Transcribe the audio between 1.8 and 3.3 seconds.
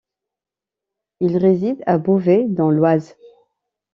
à Beauvais dans l'Oise.